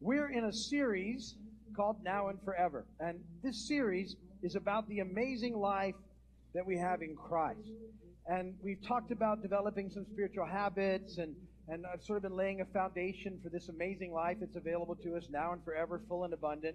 [0.00, 1.34] We're in a series
[1.74, 2.86] called Now and Forever.
[3.00, 5.96] And this series is about the amazing life
[6.54, 7.68] that we have in Christ.
[8.28, 11.34] And we've talked about developing some spiritual habits and
[11.70, 15.16] and I've sort of been laying a foundation for this amazing life that's available to
[15.16, 16.74] us now and forever, full and abundant.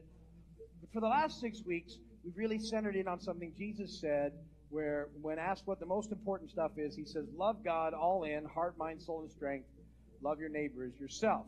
[0.82, 4.34] But for the last six weeks, we've really centered in on something Jesus said,
[4.70, 8.46] where when asked what the most important stuff is, he says, Love God all in,
[8.46, 9.66] heart, mind, soul, and strength.
[10.22, 11.48] Love your neighbor as yourself.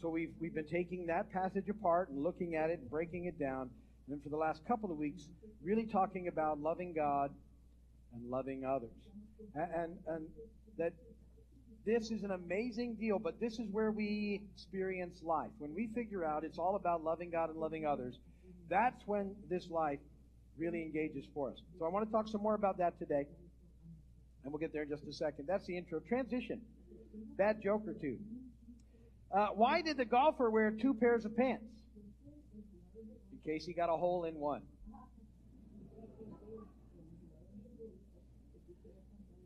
[0.00, 3.38] So we've, we've been taking that passage apart and looking at it and breaking it
[3.38, 3.62] down.
[3.62, 5.28] And then for the last couple of weeks,
[5.62, 7.30] really talking about loving God
[8.14, 8.90] and loving others.
[9.54, 10.26] And, and, and
[10.78, 10.92] that
[11.86, 15.50] this is an amazing deal, but this is where we experience life.
[15.58, 18.18] When we figure out it's all about loving God and loving others,
[18.68, 20.00] that's when this life
[20.58, 21.58] really engages for us.
[21.78, 23.26] So I want to talk some more about that today,
[24.42, 25.46] and we'll get there in just a second.
[25.46, 26.00] That's the intro.
[26.00, 26.60] Transition.
[27.38, 28.18] Bad joke or two.
[29.32, 31.64] Uh, why did the golfer wear two pairs of pants?
[33.32, 34.62] In case he got a hole in one.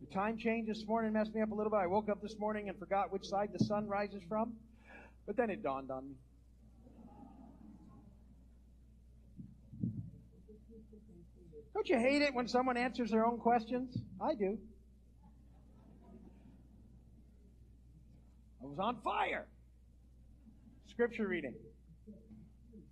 [0.01, 1.79] The time change this morning messed me up a little bit.
[1.79, 4.55] I woke up this morning and forgot which side the sun rises from,
[5.27, 6.15] but then it dawned on me.
[11.75, 13.97] Don't you hate it when someone answers their own questions?
[14.21, 14.59] I do.
[18.63, 19.47] I was on fire.
[20.91, 21.55] Scripture reading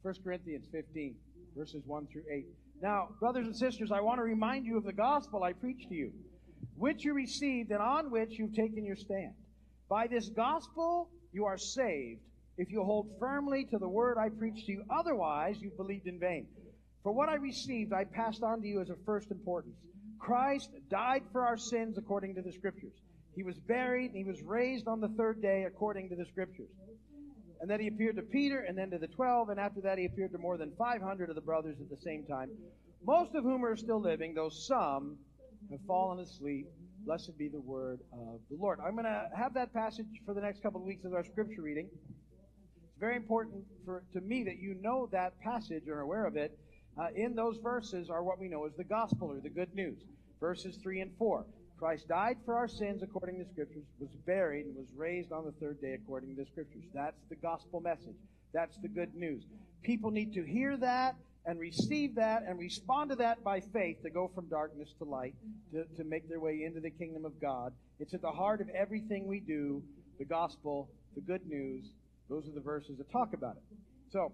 [0.03, 1.15] 1 Corinthians 15,
[1.57, 2.47] verses 1 through 8.
[2.81, 5.95] Now, brothers and sisters, I want to remind you of the gospel I preached to
[5.95, 6.13] you
[6.77, 9.35] which you received and on which you've taken your stand.
[9.89, 12.21] By this gospel you are saved
[12.57, 14.85] if you hold firmly to the word I preached to you.
[14.91, 16.47] Otherwise, you believed in vain.
[17.03, 19.77] For what I received, I passed on to you as of first importance.
[20.19, 22.95] Christ died for our sins according to the Scriptures.
[23.35, 26.71] He was buried and he was raised on the third day according to the Scriptures.
[27.61, 30.05] And then he appeared to Peter and then to the twelve, and after that he
[30.05, 32.51] appeared to more than 500 of the brothers at the same time,
[33.05, 35.19] most of whom are still living, though some
[35.71, 36.67] have fallen asleep.
[37.05, 38.81] Blessed be the word of the Lord.
[38.85, 41.63] I'm going to have that passage for the next couple of weeks as our scripture
[41.63, 41.89] reading.
[41.93, 46.37] It's very important for to me that you know that passage or are aware of
[46.37, 46.59] it.
[47.01, 49.99] Uh, in those verses are what we know as the gospel or the good news.
[50.41, 51.47] Verses 3 and 4.
[51.79, 55.45] Christ died for our sins according to the scriptures, was buried, and was raised on
[55.45, 56.83] the third day according to the scriptures.
[56.93, 58.17] That's the gospel message.
[58.53, 59.45] That's the good news.
[59.83, 61.15] People need to hear that
[61.47, 65.35] and receive that and respond to that by faith to go from darkness to light,
[65.73, 67.73] to, to make their way into the kingdom of God.
[68.01, 69.83] It's at the heart of everything we do,
[70.19, 71.87] the gospel, the good news.
[72.29, 73.63] Those are the verses that talk about it.
[74.11, 74.33] So,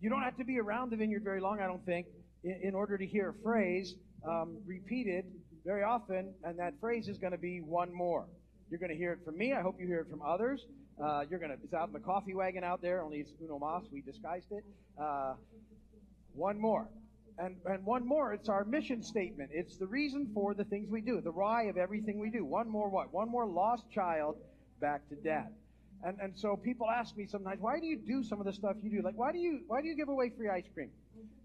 [0.00, 2.06] you don't have to be around the vineyard very long, I don't think,
[2.44, 3.94] in, in order to hear a phrase
[4.26, 5.24] um, repeated
[5.64, 8.26] very often, and that phrase is going to be one more.
[8.70, 9.52] You're going to hear it from me.
[9.52, 10.66] I hope you hear it from others.
[11.02, 13.58] Uh, you're going to, it's out in the coffee wagon out there, only it's uno
[13.58, 13.84] mas.
[13.90, 14.64] We disguised it.
[15.00, 15.34] Uh,
[16.34, 16.88] one more.
[17.38, 19.50] And, and one more, it's our mission statement.
[19.52, 22.44] It's the reason for the things we do, the why of everything we do.
[22.44, 23.12] One more what?
[23.14, 24.36] One more lost child
[24.80, 25.48] back to dad.
[26.02, 28.76] And, and so people ask me sometimes, why do you do some of the stuff
[28.82, 29.02] you do?
[29.02, 30.90] Like, why do you, why do you give away free ice cream?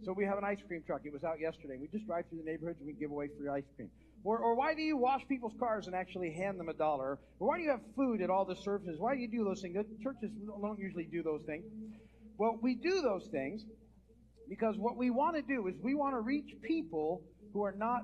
[0.04, 1.02] So we have an ice cream truck.
[1.06, 1.78] It was out yesterday.
[1.80, 3.90] We just drive through the neighborhoods and we give away free ice cream.
[4.26, 7.20] Or, or why do you wash people's cars and actually hand them a dollar?
[7.40, 8.96] Or why do you have food at all the services?
[9.00, 9.78] Why do you do those things?
[10.02, 11.64] Churches don't usually do those things.
[12.40, 13.64] Well, we do those things
[14.50, 17.22] because what we want to do is we want to reach people
[17.54, 18.02] who are not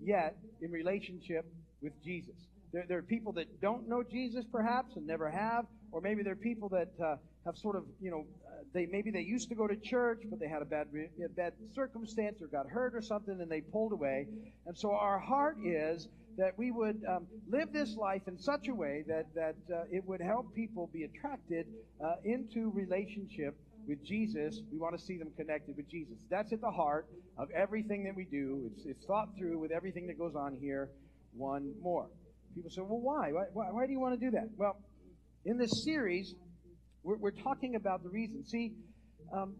[0.00, 1.44] yet in relationship
[1.82, 2.36] with Jesus.
[2.72, 6.34] There, there are people that don't know Jesus perhaps and never have, or maybe there
[6.34, 8.24] are people that uh, have sort of, you know,
[8.72, 10.88] they maybe they used to go to church, but they had a bad,
[11.24, 14.26] a bad circumstance or got hurt or something, and they pulled away.
[14.66, 18.74] And so our heart is that we would um, live this life in such a
[18.74, 21.66] way that that uh, it would help people be attracted
[22.04, 23.56] uh, into relationship
[23.86, 26.16] with Jesus, we want to see them connected with Jesus.
[26.30, 27.06] That's at the heart
[27.38, 28.70] of everything that we do.
[28.72, 30.90] It's, it's thought through with everything that goes on here.
[31.36, 32.06] One more.
[32.54, 33.30] People say, well, why?
[33.32, 34.48] Why, why do you want to do that?
[34.56, 34.76] Well,
[35.44, 36.34] in this series,
[37.04, 38.44] we're, we're talking about the reason.
[38.44, 38.72] See,
[39.32, 39.54] um,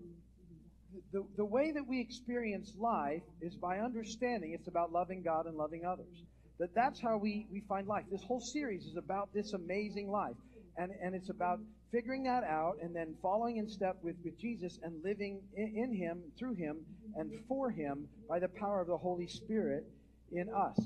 [1.13, 5.57] the, the way that we experience life is by understanding it's about loving God and
[5.57, 6.25] loving others.
[6.59, 8.05] That that's how we, we find life.
[8.11, 10.37] This whole series is about this amazing life.
[10.77, 11.61] And, and it's about
[11.93, 15.93] figuring that out and then following in step with, with Jesus and living in, in
[15.95, 16.79] Him, through Him,
[17.17, 19.85] and for Him by the power of the Holy Spirit
[20.33, 20.79] in us.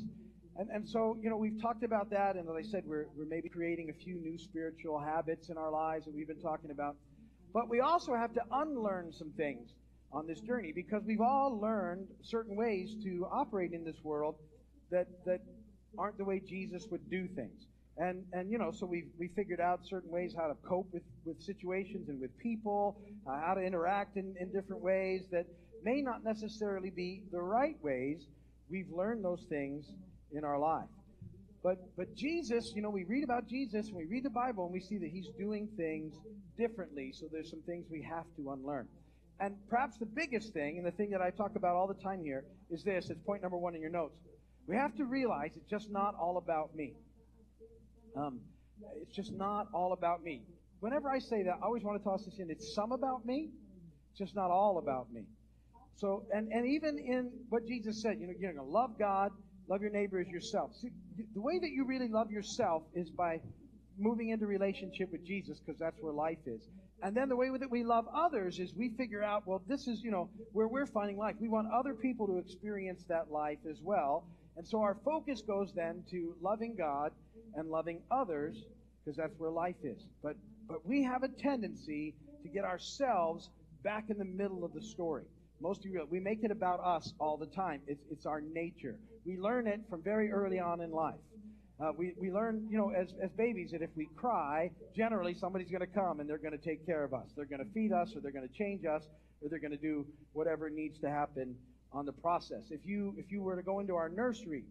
[0.58, 3.26] And, and so, you know, we've talked about that, and as I said, we're, we're
[3.26, 6.96] maybe creating a few new spiritual habits in our lives that we've been talking about.
[7.54, 9.70] But we also have to unlearn some things
[10.12, 14.34] on this journey because we've all learned certain ways to operate in this world
[14.90, 15.42] that, that
[15.96, 17.66] aren't the way Jesus would do things.
[17.96, 21.02] And, and you know, so we we figured out certain ways how to cope with,
[21.24, 25.46] with situations and with people, uh, how to interact in, in different ways that
[25.82, 28.26] may not necessarily be the right ways.
[28.70, 29.86] We've learned those things
[30.32, 30.88] in our life.
[31.62, 34.72] But but Jesus, you know, we read about Jesus and we read the Bible and
[34.72, 36.14] we see that he's doing things
[36.56, 37.12] differently.
[37.12, 38.86] So there's some things we have to unlearn.
[39.40, 42.22] And perhaps the biggest thing, and the thing that I talk about all the time
[42.24, 43.10] here, is this.
[43.10, 44.16] It's point number one in your notes.
[44.66, 46.94] We have to realize it's just not all about me.
[48.16, 48.40] Um,
[49.00, 50.42] it's just not all about me.
[50.80, 52.50] Whenever I say that, I always want to toss this in.
[52.50, 53.50] It's some about me,
[54.10, 55.22] it's just not all about me.
[55.96, 59.32] So, and, and even in what Jesus said, you know, you're going to love God,
[59.68, 60.74] love your neighbor as yourself.
[60.80, 60.90] See,
[61.34, 63.40] the way that you really love yourself is by
[63.98, 66.68] moving into relationship with Jesus because that's where life is.
[67.02, 70.02] And then the way that we love others is we figure out, well, this is,
[70.02, 71.36] you know, where we're finding life.
[71.40, 74.24] We want other people to experience that life as well.
[74.56, 77.12] And so our focus goes then to loving God
[77.54, 78.64] and loving others
[79.04, 80.04] because that's where life is.
[80.22, 80.36] But
[80.68, 83.48] but we have a tendency to get ourselves
[83.82, 85.24] back in the middle of the story.
[85.60, 87.80] Most of you, we make it about us all the time.
[87.86, 88.98] It's, it's our nature.
[89.28, 91.20] We learn it from very early on in life.
[91.78, 95.70] Uh, we, we learn, you know, as, as babies that if we cry, generally somebody's
[95.70, 97.26] going to come and they're going to take care of us.
[97.36, 99.02] They're going to feed us or they're going to change us
[99.42, 101.54] or they're going to do whatever needs to happen
[101.92, 102.70] on the process.
[102.70, 104.64] If you, if you were to go into our nursery,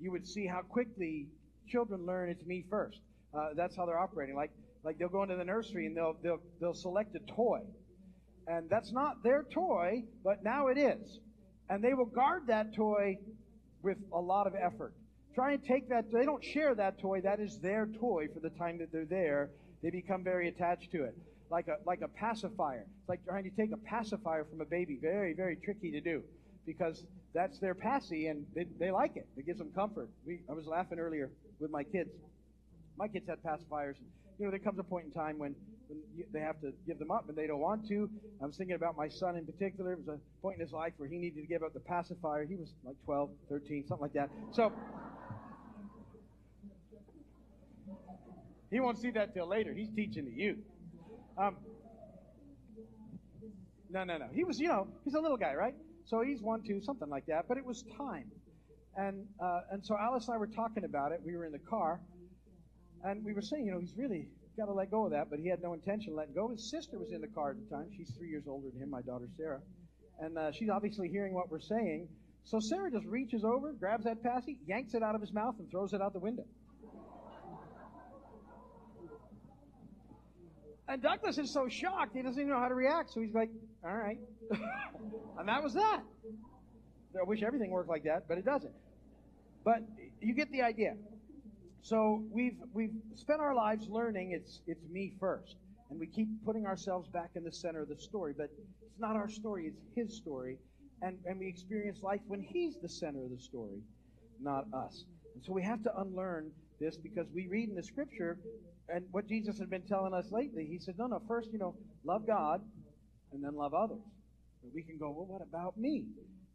[0.00, 1.28] you would see how quickly
[1.68, 2.98] children learn it's me first.
[3.32, 4.34] Uh, that's how they're operating.
[4.34, 4.50] Like,
[4.82, 7.60] like they'll go into the nursery and they'll, they'll, they'll select a toy.
[8.48, 11.20] And that's not their toy, but now it is.
[11.68, 13.16] And they will guard that toy
[13.82, 14.94] with a lot of effort.
[15.34, 18.50] Try and take that, they don't share that toy, that is their toy for the
[18.50, 19.50] time that they're there.
[19.82, 21.16] They become very attached to it.
[21.50, 22.86] Like a, like a pacifier.
[23.00, 24.98] It's like trying to take a pacifier from a baby.
[25.00, 26.22] Very, very tricky to do
[26.66, 27.04] because
[27.34, 29.26] that's their passy and they, they like it.
[29.36, 30.10] It gives them comfort.
[30.26, 32.10] We, I was laughing earlier with my kids.
[32.96, 33.96] My kids had pacifiers.
[34.38, 35.54] You know, there comes a point in time when,
[36.32, 38.08] they have to give them up and they don't want to.
[38.42, 39.92] I was thinking about my son in particular.
[39.92, 42.44] It was a point in his life where he needed to give up the pacifier.
[42.44, 44.30] He was like 12, 13, something like that.
[44.52, 44.72] So,
[48.70, 49.74] he won't see that till later.
[49.74, 50.58] He's teaching the youth.
[51.36, 51.56] Um,
[53.90, 54.26] no, no, no.
[54.32, 55.74] He was, you know, he's a little guy, right?
[56.06, 57.46] So he's one, two, something like that.
[57.48, 58.30] But it was time.
[58.96, 61.20] And, uh, and so Alice and I were talking about it.
[61.24, 62.00] We were in the car.
[63.04, 65.30] And we were saying, you know, he's really got to let go of that.
[65.30, 66.48] But he had no intention of letting go.
[66.48, 67.86] His sister was in the car at the time.
[67.96, 69.60] She's three years older than him, my daughter Sarah.
[70.20, 72.08] And uh, she's obviously hearing what we're saying.
[72.44, 75.70] So Sarah just reaches over, grabs that passy, yanks it out of his mouth, and
[75.70, 76.44] throws it out the window.
[80.88, 83.12] And Douglas is so shocked, he doesn't even know how to react.
[83.12, 83.50] So he's like,
[83.84, 84.18] all right.
[85.38, 86.00] and that was that.
[87.18, 88.74] I wish everything worked like that, but it doesn't.
[89.64, 89.82] But
[90.20, 90.94] you get the idea.
[91.82, 95.56] So we've we've spent our lives learning it's it's me first.
[95.90, 98.48] And we keep putting ourselves back in the center of the story, but
[98.82, 100.58] it's not our story, it's his story.
[101.02, 103.80] And and we experience life when he's the center of the story,
[104.40, 105.04] not us.
[105.34, 108.38] And so we have to unlearn this because we read in the scripture
[108.92, 111.76] and what Jesus had been telling us lately, he said, no, no, first, you know,
[112.04, 112.60] love God
[113.32, 114.02] and then love others.
[114.62, 116.04] But we can go, well, what about me?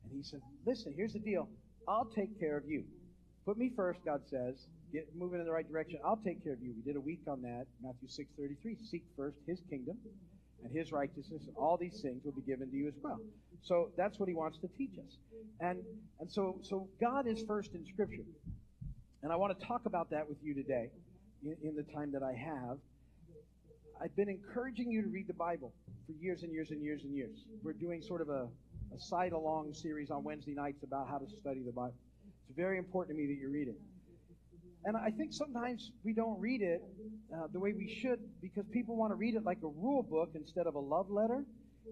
[0.04, 1.48] And he said, listen, here's the deal.
[1.88, 2.83] I'll take care of you.
[3.46, 4.56] Put me first, God says.
[4.92, 6.00] Get moving in the right direction.
[6.04, 6.74] I'll take care of you.
[6.76, 7.68] We did a week on that.
[7.84, 8.78] Matthew 6.33.
[8.90, 9.98] Seek first his kingdom
[10.64, 13.20] and his righteousness, and all these things will be given to you as well.
[13.62, 15.18] So that's what he wants to teach us.
[15.60, 15.80] And
[16.20, 18.25] and so so God is first in Scripture.
[19.22, 20.90] And I want to talk about that with you today
[21.44, 22.78] in, in the time that I have.
[24.02, 25.74] I've been encouraging you to read the Bible
[26.06, 27.38] for years and years and years and years.
[27.64, 28.48] We're doing sort of a,
[28.94, 31.96] a side along series on Wednesday nights about how to study the Bible.
[32.48, 33.75] It's very important to me that you read it.
[34.86, 36.82] And I think sometimes we don't read it
[37.34, 40.30] uh, the way we should because people want to read it like a rule book
[40.36, 41.44] instead of a love letter.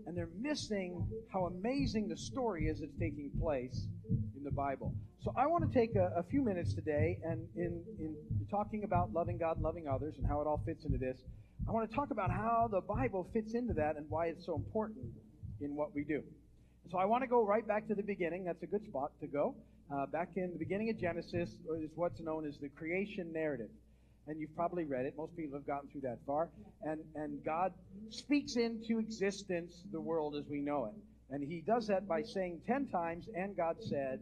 [0.05, 3.87] And they're missing how amazing the story is that's taking place
[4.35, 4.93] in the Bible.
[5.23, 8.15] So I want to take a, a few minutes today and in, in
[8.49, 11.17] talking about loving God and loving others and how it all fits into this,
[11.67, 14.55] I want to talk about how the Bible fits into that and why it's so
[14.55, 15.05] important
[15.61, 16.21] in what we do.
[16.91, 18.43] So I want to go right back to the beginning.
[18.43, 19.55] That's a good spot to go.
[19.91, 23.69] Uh, back in the beginning of Genesis is what's known as the creation narrative.
[24.27, 25.15] And you've probably read it.
[25.17, 26.49] Most people have gotten through that far.
[26.83, 27.73] And, and God
[28.09, 30.93] speaks into existence the world as we know it.
[31.29, 34.19] And he does that by saying ten times, and God said,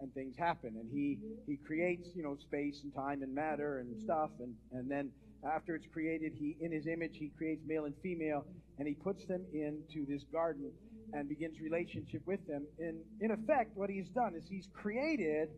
[0.00, 0.76] and things happen.
[0.80, 4.30] And he, he creates, you know, space and time and matter and stuff.
[4.38, 5.10] And, and then
[5.44, 8.46] after it's created, he, in his image, he creates male and female,
[8.78, 10.70] and he puts them into this garden
[11.12, 12.66] and begins relationship with them.
[12.78, 15.48] In, in effect, what he's done is he's created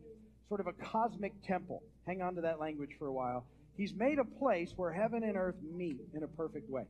[0.47, 1.81] sort of a cosmic temple.
[2.05, 3.45] Hang on to that language for a while.
[3.75, 6.83] He's made a place where heaven and earth meet in a perfect way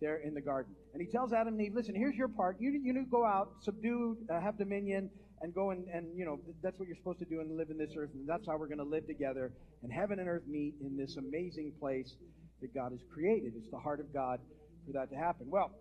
[0.00, 0.74] there in the garden.
[0.92, 2.56] And he tells Adam and Eve, listen, here's your part.
[2.60, 5.10] You, you go out, subdue, uh, have dominion,
[5.42, 7.78] and go and, and, you know, that's what you're supposed to do and live in
[7.78, 8.10] this earth.
[8.14, 9.52] And that's how we're going to live together.
[9.82, 12.16] And heaven and earth meet in this amazing place
[12.60, 13.52] that God has created.
[13.56, 14.40] It's the heart of God
[14.86, 15.46] for that to happen.
[15.48, 15.72] Well,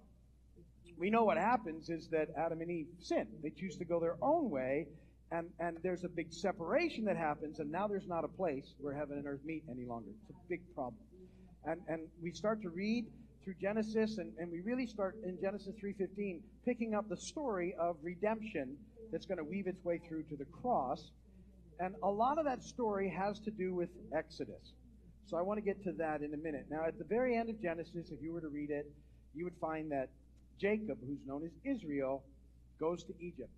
[0.97, 3.27] we know what happens is that Adam and Eve sin.
[3.43, 4.87] They choose to go their own way,
[5.31, 8.93] and, and there's a big separation that happens, and now there's not a place where
[8.93, 10.09] heaven and earth meet any longer.
[10.29, 11.01] It's a big problem.
[11.65, 13.05] And, and we start to read
[13.43, 17.97] through Genesis, and, and we really start in Genesis 3.15, picking up the story of
[18.01, 18.77] redemption
[19.11, 21.11] that's going to weave its way through to the cross.
[21.79, 24.73] And a lot of that story has to do with Exodus.
[25.27, 26.65] So I want to get to that in a minute.
[26.69, 28.91] Now, at the very end of Genesis, if you were to read it,
[29.33, 30.09] you would find that
[30.59, 32.23] Jacob, who's known as Israel,
[32.79, 33.49] goes to Egypt.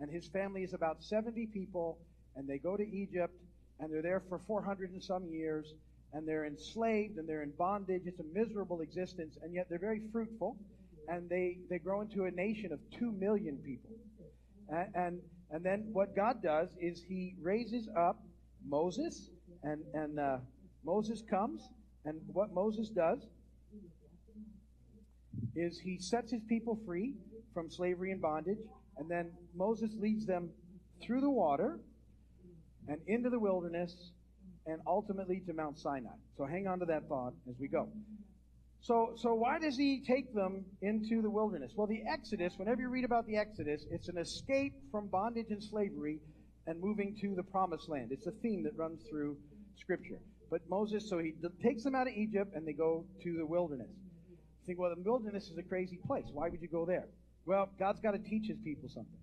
[0.00, 1.98] And his family is about 70 people,
[2.36, 3.34] and they go to Egypt,
[3.78, 5.74] and they're there for 400 and some years,
[6.12, 8.02] and they're enslaved, and they're in bondage.
[8.06, 10.56] It's a miserable existence, and yet they're very fruitful,
[11.08, 13.90] and they, they grow into a nation of 2 million people.
[14.68, 18.22] And, and, and then what God does is he raises up
[18.66, 19.30] Moses,
[19.62, 20.38] and, and uh,
[20.84, 21.68] Moses comes,
[22.04, 23.26] and what Moses does
[25.56, 27.14] is he sets his people free
[27.52, 28.58] from slavery and bondage,
[28.98, 30.50] and then Moses leads them
[31.02, 31.80] through the water
[32.88, 34.12] and into the wilderness
[34.66, 36.10] and ultimately to Mount Sinai.
[36.36, 37.88] So hang on to that thought as we go.
[38.82, 41.72] So, so why does he take them into the wilderness?
[41.76, 45.62] Well, the Exodus, whenever you read about the Exodus, it's an escape from bondage and
[45.62, 46.18] slavery
[46.66, 48.08] and moving to the promised land.
[48.10, 49.36] It's a theme that runs through
[49.76, 50.20] Scripture.
[50.50, 53.90] But Moses, so he takes them out of Egypt and they go to the wilderness
[54.66, 56.26] think, well, the wilderness is a crazy place.
[56.32, 57.06] Why would you go there?
[57.46, 59.18] Well, God's got to teach his people something.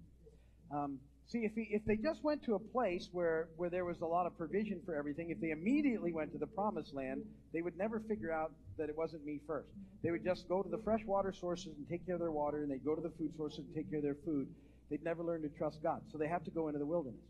[0.71, 4.01] Um, see, if, he, if they just went to a place where, where there was
[4.01, 7.21] a lot of provision for everything, if they immediately went to the promised land,
[7.53, 9.69] they would never figure out that it wasn't me first.
[10.03, 12.63] They would just go to the fresh water sources and take care of their water,
[12.63, 14.47] and they'd go to the food sources and take care of their food.
[14.89, 16.01] They'd never learn to trust God.
[16.11, 17.21] So they have to go into the wilderness.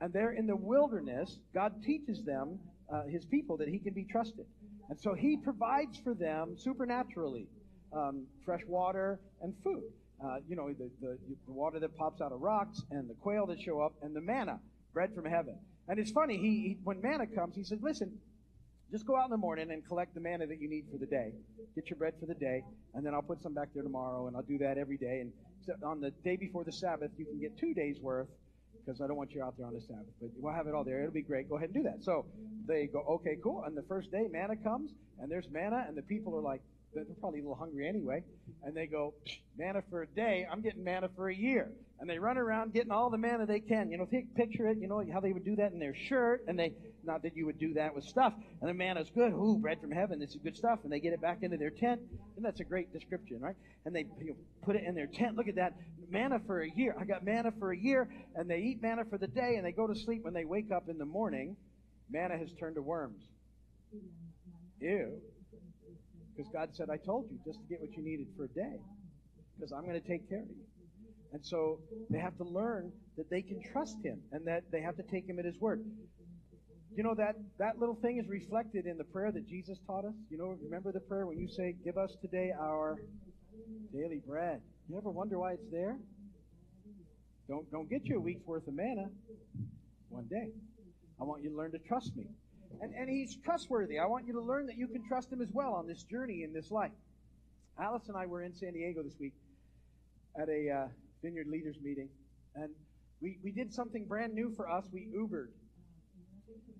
[0.00, 2.58] And there in the wilderness, God teaches them,
[2.92, 4.46] uh, his people, that he can be trusted.
[4.92, 7.46] And so he provides for them supernaturally
[7.94, 9.84] um, fresh water and food.
[10.22, 13.46] Uh, you know, the, the, the, water that pops out of rocks and the quail
[13.46, 14.60] that show up and the manna,
[14.92, 15.56] bread from heaven.
[15.88, 18.12] And it's funny, he, he when manna comes, he says, listen,
[18.90, 21.06] just go out in the morning and collect the manna that you need for the
[21.06, 21.32] day.
[21.74, 24.36] Get your bread for the day, and then I'll put some back there tomorrow, and
[24.36, 25.22] I'll do that every day.
[25.22, 25.32] And
[25.82, 28.28] on the day before the Sabbath, you can get two days worth
[28.84, 30.06] because I don't want you out there on the Sabbath.
[30.20, 31.00] But we'll have it all there.
[31.00, 31.48] It'll be great.
[31.48, 32.02] Go ahead and do that.
[32.02, 32.26] So
[32.66, 33.64] they go, okay, cool.
[33.64, 36.60] And the first day, manna comes, and there's manna, and the people are like,
[36.94, 38.22] they're probably a little hungry anyway.
[38.64, 39.14] And they go,
[39.56, 40.46] manna for a day.
[40.50, 41.70] I'm getting manna for a year.
[42.00, 43.90] And they run around getting all the manna they can.
[43.90, 44.76] You know, think, picture it.
[44.78, 46.74] You know how they would do that in their shirt, and they
[47.04, 48.32] not that you would do that with stuff.
[48.60, 49.32] And the manna's good.
[49.32, 50.18] Ooh, bread from heaven.
[50.18, 50.80] This is good stuff.
[50.84, 52.00] And they get it back into their tent.
[52.36, 53.56] And that's a great description, right?
[53.84, 55.36] And they you know, put it in their tent.
[55.36, 55.74] Look at that
[56.12, 56.94] manna for a year.
[57.00, 58.08] I got manna for a year.
[58.36, 60.22] And they eat manna for the day, and they go to sleep.
[60.22, 61.56] When they wake up in the morning,
[62.10, 63.22] manna has turned to worms.
[64.80, 65.18] Ew.
[66.36, 68.78] Because God said, I told you just to get what you needed for a day.
[69.56, 70.64] Because I'm going to take care of you.
[71.32, 74.96] And so they have to learn that they can trust him and that they have
[74.96, 75.82] to take him at his word.
[76.94, 80.12] You know that that little thing is reflected in the prayer that Jesus taught us.
[80.28, 82.98] You know, remember the prayer when you say, "Give us today our
[83.92, 85.96] daily bread." You ever wonder why it's there?
[87.48, 89.08] Don't don't get you a week's worth of manna
[90.08, 90.50] one day.
[91.20, 92.26] I want you to learn to trust me.
[92.80, 93.98] And, and he's trustworthy.
[93.98, 96.42] I want you to learn that you can trust him as well on this journey
[96.42, 96.92] in this life.
[97.78, 99.34] Alice and I were in San Diego this week
[100.40, 100.88] at a uh,
[101.22, 102.08] Vineyard Leaders meeting,
[102.54, 102.70] and
[103.20, 104.84] we, we did something brand new for us.
[104.92, 105.48] We Ubered.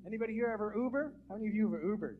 [0.06, 1.12] Anybody here ever Uber?
[1.28, 2.16] How many of you have Ubered?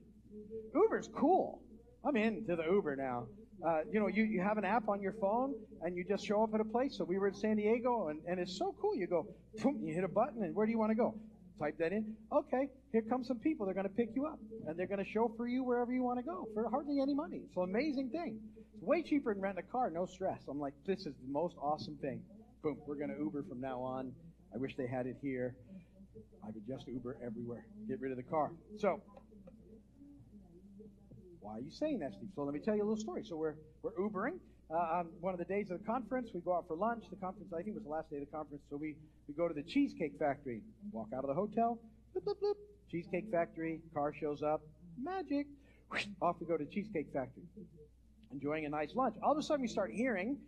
[0.75, 1.61] Uber's cool.
[2.04, 3.26] I'm into the Uber now.
[3.66, 6.42] Uh, you know, you, you have an app on your phone and you just show
[6.42, 6.97] up at a place.
[6.97, 8.97] So we were in San Diego and, and it's so cool.
[8.97, 9.26] You go,
[9.62, 11.14] boom, you hit a button and where do you want to go?
[11.61, 12.16] Type that in.
[12.33, 13.66] Okay, here come some people.
[13.66, 16.19] They're going to pick you up and they're going to chauffeur you wherever you want
[16.19, 17.42] to go for hardly any money.
[17.47, 18.40] It's an amazing thing.
[18.75, 20.40] It's way cheaper than renting a car, no stress.
[20.49, 22.21] I'm like, this is the most awesome thing.
[22.64, 24.12] Boom, we're going to Uber from now on.
[24.52, 25.54] I wish they had it here.
[26.42, 27.64] I could just Uber everywhere.
[27.88, 28.50] Get rid of the car.
[28.78, 29.00] So,
[31.42, 32.30] why are you saying that, Steve?
[32.34, 33.25] So let me tell you a little story.
[33.25, 34.38] So we're we're Ubering.
[34.70, 37.04] Uh, on one of the days of the conference, we go out for lunch.
[37.11, 38.62] The conference, I think, was the last day of the conference.
[38.70, 38.96] So we,
[39.28, 40.62] we go to the Cheesecake Factory.
[40.92, 41.78] Walk out of the hotel.
[42.16, 42.54] Bloop, bloop, bloop.
[42.90, 43.80] Cheesecake Factory.
[43.92, 44.62] Car shows up.
[45.02, 45.46] Magic.
[46.22, 47.42] Off we go to Cheesecake Factory.
[48.32, 49.16] Enjoying a nice lunch.
[49.22, 50.38] All of a sudden, we start hearing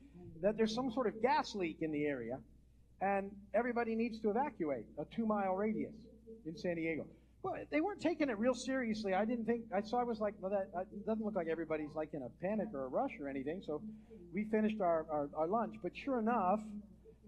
[0.41, 2.39] that there's some sort of gas leak in the area
[3.01, 5.93] and everybody needs to evacuate a two mile radius
[6.47, 7.07] in San Diego.
[7.45, 9.13] Well, they weren't taking it real seriously.
[9.13, 9.65] I didn't think.
[9.73, 10.01] I saw.
[10.01, 12.87] I was like, well, that uh, doesn't look like everybody's like in a panic or
[12.87, 13.63] a rush or anything.
[13.67, 13.83] So
[14.33, 15.75] we finished our, our, our lunch.
[15.83, 16.61] But sure enough,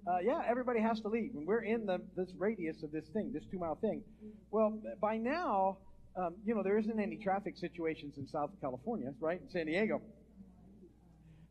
[0.09, 3.31] uh, yeah, everybody has to leave, and we're in the this radius of this thing,
[3.35, 4.03] this two mile thing.
[4.51, 5.77] Well, by now,
[6.17, 9.39] um, you know, there isn't any traffic situations in South California, right?
[9.43, 10.01] In San Diego.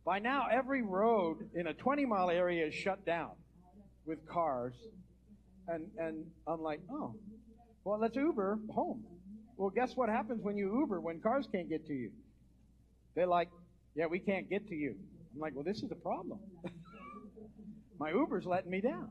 [0.03, 3.31] By now, every road in a 20 mile area is shut down
[4.07, 4.73] with cars.
[5.67, 7.15] And, and I'm like, oh,
[7.85, 9.05] well, let's Uber home.
[9.55, 12.11] Well, guess what happens when you Uber when cars can't get to you?
[13.15, 13.49] They're like,
[13.95, 14.95] yeah, we can't get to you.
[15.33, 16.39] I'm like, well, this is a problem.
[17.99, 19.09] My Uber's letting me down.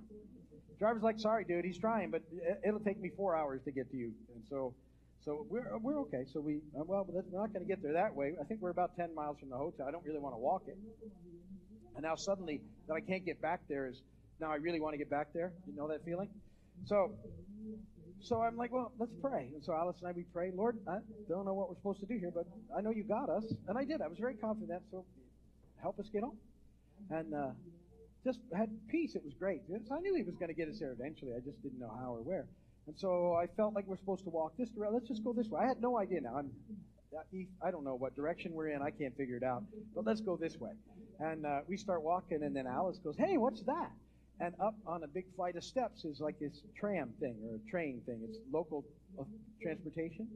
[0.79, 2.23] Driver's like, sorry, dude, he's trying, but
[2.67, 4.13] it'll take me four hours to get to you.
[4.35, 4.75] And so,
[5.25, 6.25] so we're we're okay.
[6.31, 8.35] So we uh, well, we're not going to get there that way.
[8.39, 9.87] I think we're about ten miles from the hotel.
[9.89, 10.77] I don't really want to walk it.
[11.95, 14.03] And now suddenly that I can't get back there is
[14.41, 15.53] now I really want to get back there.
[15.67, 16.29] You know that feeling?
[16.87, 17.13] So,
[18.25, 19.51] so I'm like, well, let's pray.
[19.55, 20.51] And so Alice and I we pray.
[20.55, 23.29] Lord, I don't know what we're supposed to do here, but I know you got
[23.29, 24.01] us, and I did.
[24.01, 24.83] I was very confident.
[24.91, 25.05] So,
[25.83, 26.39] help us get home.
[27.11, 27.51] And uh,
[28.25, 29.15] just had peace.
[29.15, 29.61] It was great.
[29.69, 31.33] So I knew he was going to get us there eventually.
[31.37, 32.47] I just didn't know how or where.
[32.87, 34.95] And so I felt like we're supposed to walk this direction.
[34.95, 35.61] Let's just go this way.
[35.63, 36.37] I had no idea now.
[36.37, 36.51] I'm,
[37.63, 38.83] I don't know what direction we're in.
[38.83, 39.63] I can't figure it out.
[39.95, 40.73] But let's go this way.
[41.21, 43.93] And uh, we start walking, and then Alice goes, "Hey, what's that?"
[44.41, 47.71] And up on a big flight of steps is like this tram thing or a
[47.71, 48.21] train thing.
[48.29, 48.85] It's local
[49.19, 49.25] uh,
[49.63, 50.27] transportation.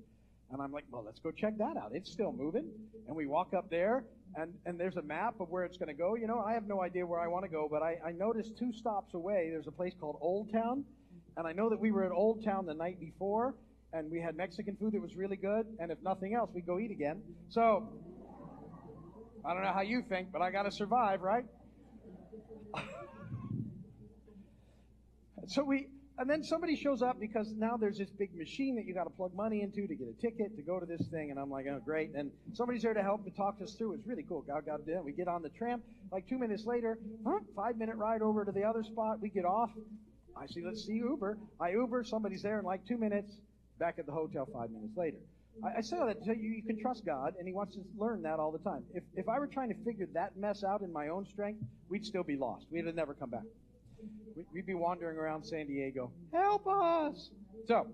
[0.50, 1.90] And I'm like, well, let's go check that out.
[1.92, 2.70] It's still moving.
[3.06, 5.94] And we walk up there, and, and there's a map of where it's going to
[5.94, 6.14] go.
[6.14, 8.56] You know, I have no idea where I want to go, but I, I noticed
[8.56, 10.84] two stops away, there's a place called Old Town.
[11.36, 13.54] And I know that we were at Old Town the night before,
[13.92, 15.66] and we had Mexican food that was really good.
[15.78, 17.20] And if nothing else, we'd go eat again.
[17.50, 17.88] So,
[19.44, 21.44] I don't know how you think, but I got to survive, right?
[25.48, 25.88] So we
[26.18, 29.10] and then somebody shows up because now there's this big machine that you got to
[29.10, 31.30] plug money into to get a ticket to go to this thing.
[31.30, 32.10] And I'm like, oh, great.
[32.16, 33.94] And somebody's there to help me talk us through.
[33.94, 34.42] It's really cool.
[34.42, 35.04] God got it.
[35.04, 35.80] We get on the tram.
[36.10, 36.98] Like two minutes later,
[37.54, 39.20] five minute ride over to the other spot.
[39.20, 39.70] We get off.
[40.36, 41.38] I see, let's see Uber.
[41.60, 42.02] I Uber.
[42.02, 43.36] Somebody's there in like two minutes.
[43.78, 45.18] Back at the hotel five minutes later.
[45.64, 47.82] I, I say that to tell you you can trust God, and He wants to
[47.96, 48.82] learn that all the time.
[48.92, 52.04] If, if I were trying to figure that mess out in my own strength, we'd
[52.04, 52.66] still be lost.
[52.72, 53.44] We'd have never come back.
[54.52, 56.12] We'd be wandering around San Diego.
[56.32, 57.30] Help us!
[57.66, 57.86] So,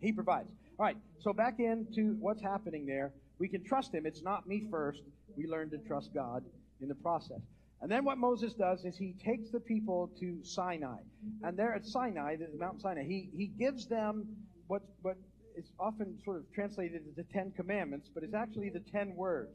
[0.00, 0.48] he provides.
[0.78, 3.12] All right, so back into what's happening there.
[3.38, 4.06] We can trust him.
[4.06, 5.02] It's not me first.
[5.36, 6.44] We learn to trust God
[6.80, 7.40] in the process.
[7.80, 10.98] And then what Moses does is he takes the people to Sinai.
[11.42, 14.26] And there at Sinai, the Mount Sinai, he, he gives them
[14.68, 15.16] what, what
[15.56, 19.52] is often sort of translated as the Ten Commandments, but it's actually the ten words.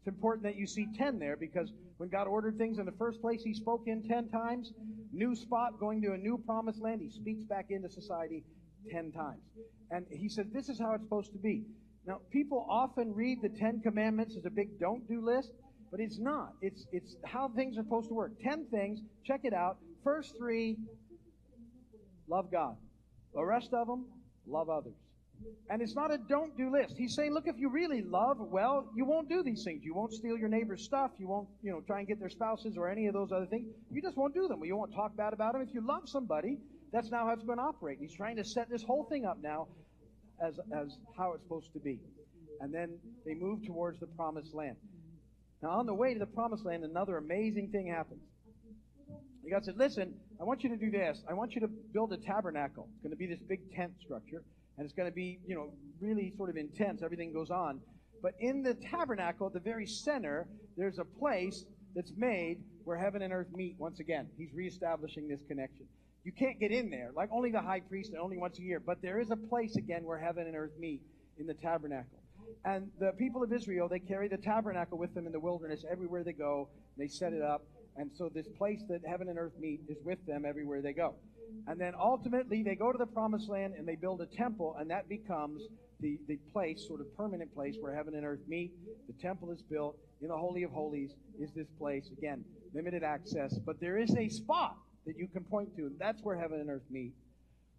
[0.00, 3.20] It's important that you see 10 there because when God ordered things in the first
[3.20, 4.72] place, He spoke in 10 times.
[5.12, 8.42] New spot, going to a new promised land, He speaks back into society
[8.90, 9.42] 10 times.
[9.90, 11.64] And He said, This is how it's supposed to be.
[12.06, 15.52] Now, people often read the Ten Commandments as a big don't do list,
[15.90, 16.54] but it's not.
[16.62, 18.32] It's, it's how things are supposed to work.
[18.40, 19.76] 10 things, check it out.
[20.02, 20.78] First three,
[22.26, 22.76] love God.
[23.34, 24.06] The rest of them,
[24.46, 24.94] love others.
[25.70, 26.96] And it's not a don't do list.
[26.98, 29.84] He's saying, look, if you really love, well, you won't do these things.
[29.84, 31.12] You won't steal your neighbor's stuff.
[31.18, 33.68] You won't, you know, try and get their spouses or any of those other things.
[33.90, 34.64] You just won't do them.
[34.64, 35.62] You won't talk bad about them.
[35.62, 36.58] If you love somebody,
[36.92, 37.98] that's now how it's going to operate.
[38.00, 39.68] He's trying to set this whole thing up now
[40.44, 42.00] as, as how it's supposed to be.
[42.60, 44.76] And then they move towards the promised land.
[45.62, 48.20] Now, on the way to the promised land, another amazing thing happens.
[49.48, 51.22] God said, listen, I want you to do this.
[51.28, 52.88] I want you to build a tabernacle.
[52.94, 54.42] It's going to be this big tent structure
[54.80, 55.68] and it's going to be, you know,
[56.00, 57.02] really sort of intense.
[57.02, 57.80] Everything goes on.
[58.22, 63.20] But in the tabernacle, at the very center, there's a place that's made where heaven
[63.20, 64.28] and earth meet once again.
[64.38, 65.84] He's reestablishing this connection.
[66.24, 68.80] You can't get in there, like only the high priest and only once a year.
[68.80, 71.02] But there is a place again where heaven and earth meet
[71.38, 72.18] in the tabernacle.
[72.64, 76.24] And the people of Israel, they carry the tabernacle with them in the wilderness everywhere
[76.24, 76.70] they go.
[76.96, 77.66] They set it up.
[77.98, 81.16] And so this place that heaven and earth meet is with them everywhere they go.
[81.66, 84.90] And then ultimately they go to the promised land and they build a temple, and
[84.90, 85.62] that becomes
[86.00, 88.72] the, the place, sort of permanent place where heaven and earth meet.
[89.06, 89.98] The temple is built.
[90.22, 92.10] In the Holy of Holies is this place.
[92.16, 96.22] Again, limited access, but there is a spot that you can point to, and that's
[96.22, 97.12] where heaven and earth meet,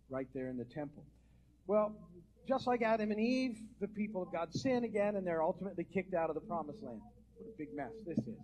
[0.10, 1.04] right there in the temple.
[1.68, 1.96] Well,
[2.48, 6.14] just like Adam and Eve, the people of God sin again, and they're ultimately kicked
[6.14, 7.00] out of the promised land.
[7.38, 8.40] What a big mess this is.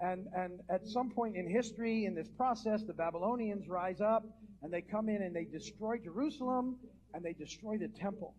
[0.00, 4.24] And, and at some point in history, in this process, the Babylonians rise up
[4.62, 6.76] and they come in and they destroy Jerusalem
[7.14, 8.34] and they destroy the temple.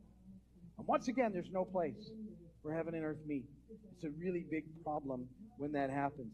[0.78, 2.12] And once again, there's no place
[2.62, 3.46] where heaven and earth meet.
[3.96, 5.28] It's a really big problem
[5.58, 6.32] when that happens.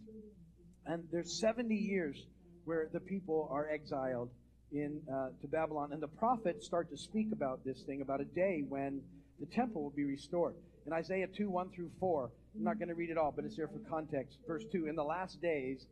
[0.85, 2.25] And there's 70 years
[2.65, 4.29] where the people are exiled
[4.71, 8.25] in uh, to Babylon, and the prophets start to speak about this thing, about a
[8.25, 9.01] day when
[9.39, 10.55] the temple will be restored.
[10.89, 12.79] In Isaiah 2, 1 through 4, I'm not mm-hmm.
[12.79, 14.39] going to read it all, but it's there for context.
[14.47, 15.85] Verse 2 In the last days,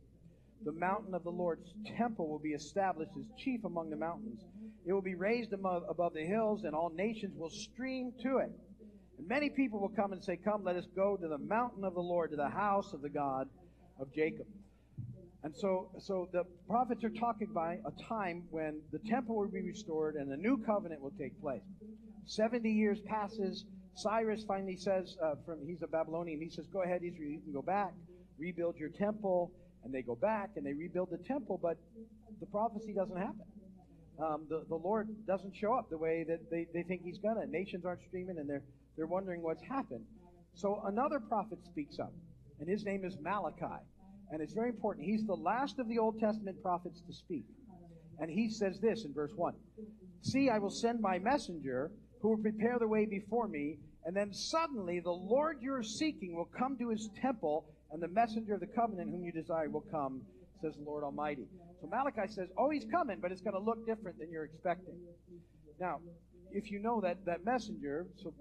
[0.64, 4.42] the mountain of the Lord's temple will be established as chief among the mountains.
[4.84, 5.84] It will be raised above,
[6.14, 8.50] the hills, and all nations will stream to it.
[9.18, 11.94] And many people will come and say, Come, let us go to the mountain of
[11.94, 13.48] the Lord, to the house of the God
[14.00, 14.48] of Jacob.
[15.44, 19.62] And so, so the prophets are talking about a time when the temple will be
[19.62, 21.62] restored and the new covenant will take place.
[22.26, 23.64] 70 years passes.
[23.98, 27.52] Cyrus finally says, uh, from he's a Babylonian, he says, Go ahead, Israel, you can
[27.52, 27.92] go back,
[28.38, 29.52] rebuild your temple.
[29.84, 31.78] And they go back and they rebuild the temple, but
[32.40, 33.46] the prophecy doesn't happen.
[34.20, 37.36] Um, the, the Lord doesn't show up the way that they, they think he's going
[37.36, 37.46] to.
[37.50, 38.64] Nations aren't streaming and they're,
[38.96, 40.04] they're wondering what's happened.
[40.54, 42.12] So another prophet speaks up,
[42.58, 43.80] and his name is Malachi.
[44.30, 45.06] And it's very important.
[45.06, 47.44] He's the last of the Old Testament prophets to speak.
[48.18, 49.54] And he says this in verse 1
[50.22, 54.32] See, I will send my messenger who will prepare the way before me, and then
[54.32, 58.66] suddenly the Lord you're seeking will come to his temple, and the messenger of the
[58.66, 60.22] covenant whom you desire will come,
[60.62, 61.44] says the Lord Almighty.
[61.82, 64.94] So Malachi says, Oh, he's coming, but it's going to look different than you're expecting.
[65.78, 66.00] Now,
[66.50, 68.32] if you know that, that messenger, so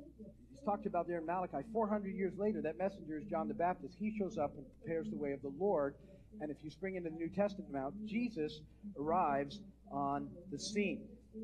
[0.49, 3.97] he's talked about there in Malachi, 400 years later, that messenger is John the Baptist.
[3.99, 5.95] He shows up and prepares the way of the Lord.
[6.39, 8.61] And if you spring into the New Testament now, Jesus
[8.97, 9.59] arrives
[9.91, 11.01] on the scene.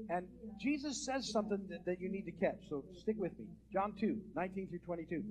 [0.10, 0.28] And
[0.60, 2.68] Jesus says something that, that you need to catch.
[2.70, 3.46] So stick with me.
[3.72, 5.24] John 2, 19 through 22.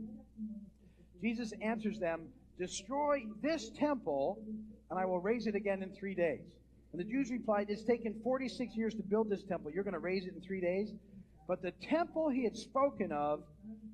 [1.23, 4.43] Jesus answers them, Destroy this temple,
[4.91, 6.41] and I will raise it again in three days.
[6.93, 9.71] And the Jews replied, It's taken 46 years to build this temple.
[9.73, 10.93] You're going to raise it in three days?
[11.49, 13.43] But the temple he had spoken of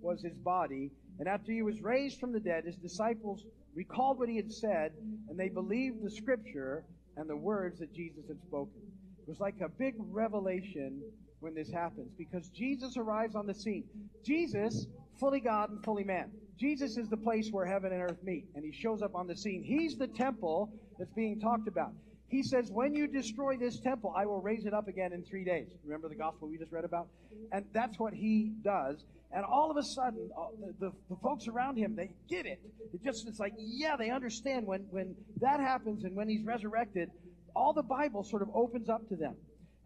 [0.00, 0.90] was his body.
[1.18, 4.92] And after he was raised from the dead, his disciples recalled what he had said,
[5.28, 6.84] and they believed the scripture
[7.16, 8.80] and the words that Jesus had spoken.
[9.28, 11.02] It was like a big revelation
[11.40, 13.84] when this happens because Jesus arrives on the scene.
[14.24, 14.86] Jesus,
[15.20, 16.30] fully God and fully man.
[16.58, 19.36] Jesus is the place where heaven and earth meet, and he shows up on the
[19.36, 19.62] scene.
[19.62, 21.92] He's the temple that's being talked about.
[22.28, 25.44] He says, When you destroy this temple, I will raise it up again in three
[25.44, 25.68] days.
[25.84, 27.08] Remember the gospel we just read about?
[27.52, 29.04] And that's what he does.
[29.30, 32.60] And all of a sudden, uh, the, the, the, folks around him, they get it.
[32.94, 37.10] It just, it's like, yeah, they understand when, when that happens and when he's resurrected,
[37.58, 39.34] all the Bible sort of opens up to them.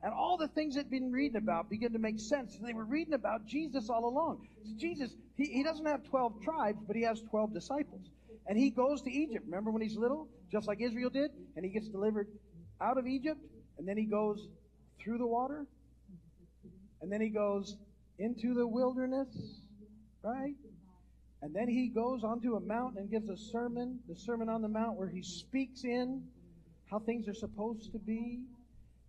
[0.03, 2.59] And all the things they'd been reading about begin to make sense.
[2.59, 4.47] They were reading about Jesus all along.
[4.65, 8.11] So Jesus, he, he doesn't have 12 tribes, but he has 12 disciples.
[8.47, 9.45] And he goes to Egypt.
[9.47, 10.29] Remember when he's little?
[10.51, 11.31] Just like Israel did?
[11.57, 12.29] And he gets delivered
[12.81, 13.41] out of Egypt.
[13.79, 14.49] And then he goes
[15.03, 15.67] through the water.
[17.01, 17.77] And then he goes
[18.19, 19.29] into the wilderness.
[20.23, 20.55] Right?
[21.43, 24.69] And then he goes onto a mountain and gives a sermon, the Sermon on the
[24.69, 26.23] Mount, where he speaks in
[26.93, 28.41] how things are supposed to be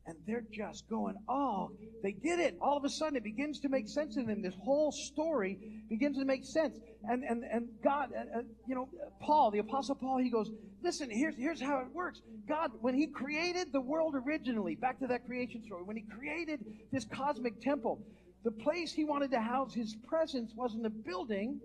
[0.05, 2.57] and they're just going, oh, they get it.
[2.61, 4.41] All of a sudden, it begins to make sense to them.
[4.41, 5.57] This whole story
[5.89, 6.77] begins to make sense.
[7.09, 8.89] And and and God, uh, uh, you know,
[9.21, 12.21] Paul, the Apostle Paul, he goes, listen, here's here's how it works.
[12.47, 16.59] God, when He created the world originally, back to that creation story, when He created
[16.91, 18.01] this cosmic temple,
[18.43, 21.61] the place He wanted to house His presence wasn't a building;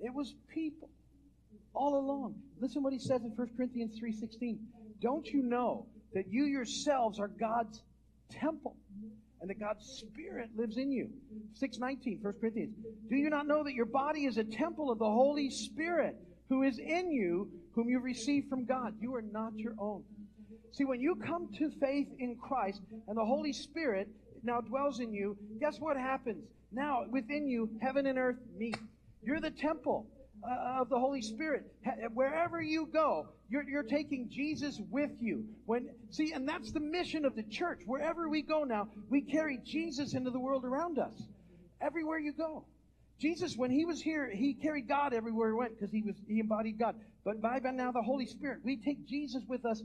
[0.00, 0.88] it was people.
[1.74, 2.36] All along.
[2.58, 4.60] Listen what He says in 1 Corinthians three sixteen.
[5.02, 5.86] Don't you know?
[6.14, 7.82] that you yourselves are God's
[8.30, 8.76] temple
[9.40, 11.08] and that God's Spirit lives in you.
[11.54, 12.74] 619, 1 Corinthians.
[13.08, 16.16] Do you not know that your body is a temple of the Holy Spirit
[16.48, 18.94] who is in you, whom you received from God?
[19.00, 20.04] You are not your own.
[20.72, 24.08] See, when you come to faith in Christ and the Holy Spirit
[24.42, 26.44] now dwells in you, guess what happens?
[26.70, 28.76] Now, within you, heaven and earth meet.
[29.22, 30.06] You're the temple
[30.44, 31.62] Uh, of the Holy Spirit.
[32.14, 35.44] Wherever you go, you're, you're taking Jesus with you.
[35.66, 37.82] When see, and that's the mission of the church.
[37.86, 41.14] Wherever we go now, we carry Jesus into the world around us.
[41.80, 42.64] Everywhere you go.
[43.20, 46.40] Jesus, when he was here, he carried God everywhere he went because he was he
[46.40, 46.96] embodied God.
[47.24, 49.80] But by now the Holy Spirit, we take Jesus with us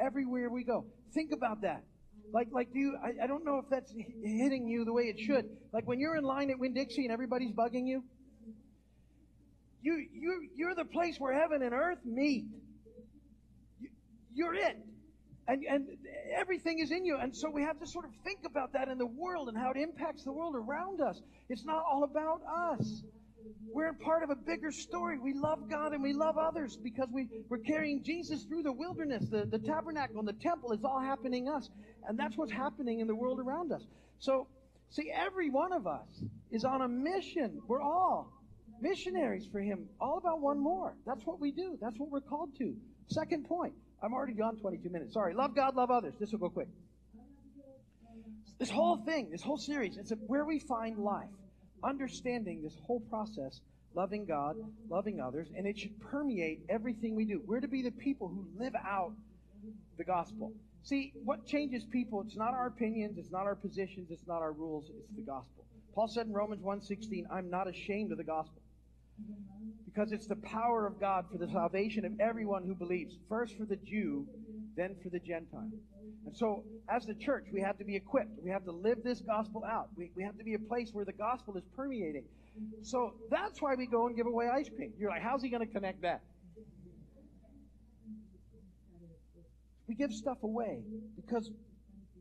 [0.00, 0.86] everywhere we go.
[1.14, 1.84] Think about that.
[2.32, 2.96] Like, like, do you?
[3.00, 3.92] I, I don't know if that's
[4.24, 5.44] hitting you the way it should.
[5.72, 8.02] Like when you're in line at Winn Dixie and everybody's bugging you.
[9.82, 12.44] You, you, you're the place where heaven and earth meet.
[14.34, 14.76] You're it.
[15.48, 15.88] And, and
[16.36, 17.16] everything is in you.
[17.16, 19.70] And so we have to sort of think about that in the world and how
[19.70, 21.20] it impacts the world around us.
[21.48, 22.40] It's not all about
[22.78, 23.02] us.
[23.72, 25.18] We're part of a bigger story.
[25.18, 29.24] We love God and we love others because we, we're carrying Jesus through the wilderness.
[29.30, 31.70] The, the tabernacle and the temple is all happening us.
[32.06, 33.82] And that's what's happening in the world around us.
[34.18, 34.46] So,
[34.90, 37.60] see, every one of us is on a mission.
[37.66, 38.39] We're all
[38.80, 39.88] missionaries for Him.
[40.00, 40.94] All about one more.
[41.06, 41.78] That's what we do.
[41.80, 42.74] That's what we're called to.
[43.08, 43.74] Second point.
[44.02, 45.14] I'm already gone 22 minutes.
[45.14, 45.34] Sorry.
[45.34, 46.14] Love God, love others.
[46.18, 46.68] This will go quick.
[48.58, 51.30] This whole thing, this whole series, it's where we find life,
[51.82, 53.60] understanding this whole process,
[53.94, 54.56] loving God,
[54.90, 57.42] loving others, and it should permeate everything we do.
[57.46, 59.12] We're to be the people who live out
[59.96, 60.52] the gospel.
[60.82, 64.52] See, what changes people, it's not our opinions, it's not our positions, it's not our
[64.52, 65.64] rules, it's the gospel.
[65.94, 68.59] Paul said in Romans 1:16, "I'm not ashamed of the gospel."
[69.84, 73.64] Because it's the power of God for the salvation of everyone who believes, first for
[73.64, 74.26] the Jew,
[74.76, 75.70] then for the Gentile.
[76.26, 78.42] And so, as the church, we have to be equipped.
[78.42, 79.88] We have to live this gospel out.
[79.96, 82.24] We, we have to be a place where the gospel is permeating.
[82.82, 84.92] So, that's why we go and give away ice cream.
[84.98, 86.20] You're like, how's he going to connect that?
[89.88, 90.82] We give stuff away
[91.16, 91.50] because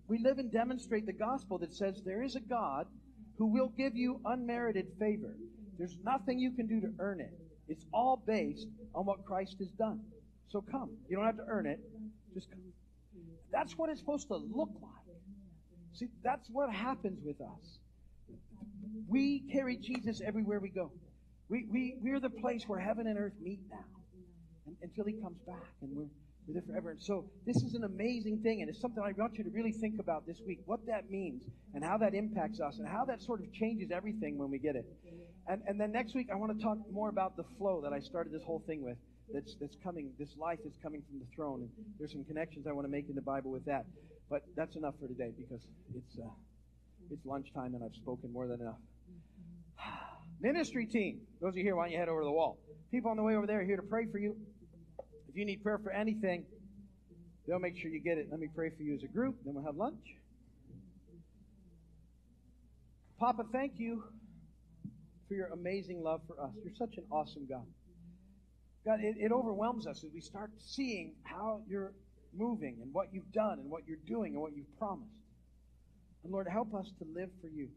[0.08, 2.88] we live and demonstrate the gospel that says there is a God
[3.38, 5.36] who will give you unmerited favor.
[5.80, 7.32] There's nothing you can do to earn it.
[7.70, 10.02] It's all based on what Christ has done.
[10.50, 10.90] So come.
[11.08, 11.80] You don't have to earn it.
[12.34, 12.60] Just come.
[13.52, 15.16] That's what it's supposed to look like.
[15.94, 17.80] See, that's what happens with us.
[19.08, 20.92] We carry Jesus everywhere we go.
[21.48, 23.78] We, we, we're the place where heaven and earth meet now
[24.68, 25.66] and, until he comes back.
[25.82, 26.10] And we're,
[26.48, 26.92] we're there forever.
[26.92, 28.62] And so this is an amazing thing.
[28.62, 31.44] And it's something I want you to really think about this week what that means
[31.74, 34.76] and how that impacts us and how that sort of changes everything when we get
[34.76, 34.86] it.
[35.48, 38.00] And, and then next week, I want to talk more about the flow that I
[38.00, 38.98] started this whole thing with
[39.34, 41.62] that's, that's coming, this life is coming from the throne.
[41.62, 43.86] And there's some connections I want to make in the Bible with that.
[44.30, 45.62] But that's enough for today because
[45.96, 46.30] it's, uh,
[47.12, 48.78] it's lunchtime and I've spoken more than enough.
[50.42, 52.60] Ministry team, those of you here, why don't you head over to the wall?
[52.92, 54.36] People on the way over there are here to pray for you.
[55.28, 56.46] If you need prayer for anything,
[57.48, 58.28] they'll make sure you get it.
[58.32, 60.16] Let me pray for you as a group, then we'll have lunch.
[63.20, 64.04] Papa, thank you
[65.30, 66.52] for your amazing love for us.
[66.62, 67.66] You're such an awesome God.
[68.86, 71.94] God, it, it overwhelms us as we start seeing how you're
[72.36, 75.12] moving and what you've done and what you're doing and what you've promised.
[76.24, 77.70] And Lord, help us to live for you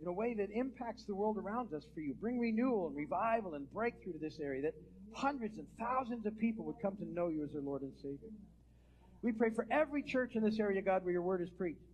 [0.00, 2.14] in a way that impacts the world around us for you.
[2.14, 4.74] Bring renewal and revival and breakthrough to this area that
[5.12, 8.30] hundreds and thousands of people would come to know you as their Lord and Savior.
[9.22, 11.89] We pray for every church in this area, God, where your word is preached.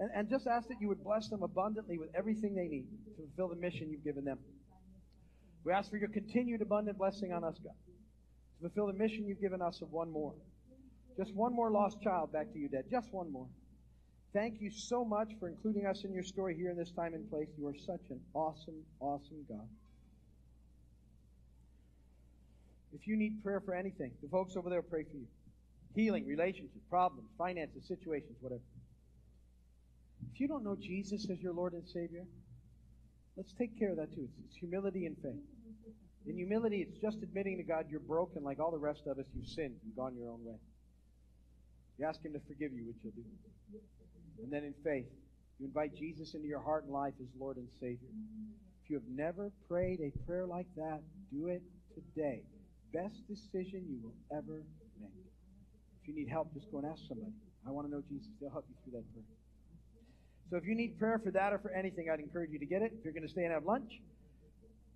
[0.00, 3.22] And, and just ask that you would bless them abundantly with everything they need to
[3.22, 4.38] fulfill the mission you've given them.
[5.64, 7.72] We ask for your continued abundant blessing on us, God,
[8.60, 10.34] to fulfill the mission you've given us of one more.
[11.16, 12.84] Just one more lost child back to you, Dad.
[12.90, 13.46] Just one more.
[14.32, 17.30] Thank you so much for including us in your story here in this time and
[17.30, 17.48] place.
[17.56, 19.68] You are such an awesome, awesome God.
[22.92, 25.26] If you need prayer for anything, the folks over there will pray for you.
[25.94, 28.60] Healing, relationships, problems, finances, situations, whatever.
[30.32, 32.24] If you don't know Jesus as your Lord and Savior,
[33.36, 34.28] let's take care of that too.
[34.28, 35.42] It's, it's humility and faith.
[36.26, 39.26] In humility, it's just admitting to God you're broken like all the rest of us.
[39.34, 40.56] You've sinned and gone your own way.
[41.98, 43.24] You ask Him to forgive you, which He'll do.
[44.42, 45.06] And then in faith,
[45.60, 48.08] you invite Jesus into your heart and life as Lord and Savior.
[48.82, 51.00] If you have never prayed a prayer like that,
[51.32, 51.62] do it
[51.94, 52.42] today.
[52.92, 54.62] Best decision you will ever
[55.00, 55.10] make.
[56.02, 57.32] If you need help, just go and ask somebody.
[57.66, 58.28] I want to know Jesus.
[58.40, 59.24] They'll help you through that prayer.
[60.50, 62.82] So if you need prayer for that or for anything, I'd encourage you to get
[62.82, 62.92] it.
[62.98, 64.00] If you're going to stay and have lunch,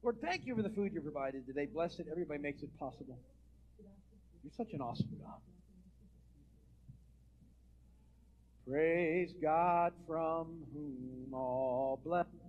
[0.02, 1.66] Lord, thank you for the food you provided today.
[1.66, 2.06] Bless it.
[2.10, 3.18] Everybody makes it possible.
[4.44, 5.40] You're such an awesome God.
[8.68, 12.47] Praise God from whom all blessings